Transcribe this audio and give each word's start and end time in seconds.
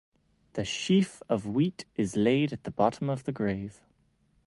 The 0.53 0.65
sheaf 0.65 1.21
of 1.29 1.45
wheat 1.45 1.85
is 1.95 2.15
laid 2.17 2.53
at 2.53 2.63
the 2.63 2.71
bottom 2.71 3.07
of 3.07 3.25
the 3.25 3.31
grave. 3.31 3.83